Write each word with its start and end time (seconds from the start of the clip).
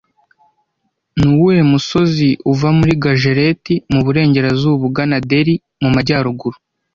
Ni 1.17 1.25
uwuhe 1.33 1.61
musozi 1.71 2.29
uva 2.51 2.69
muri 2.77 2.91
Gajereti 3.03 3.73
mu 3.91 3.99
burengerazuba 4.05 4.83
ugana 4.89 5.17
Delhi 5.29 5.55
mu 5.81 5.89
majyaruguru 5.95 6.57